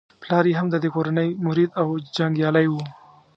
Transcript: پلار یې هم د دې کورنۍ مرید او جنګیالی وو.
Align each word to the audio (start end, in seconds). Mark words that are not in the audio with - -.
پلار 0.21 0.45
یې 0.49 0.55
هم 0.59 0.67
د 0.71 0.75
دې 0.83 0.89
کورنۍ 0.95 1.29
مرید 1.47 1.71
او 1.81 1.87
جنګیالی 2.15 2.67
وو. 2.69 2.83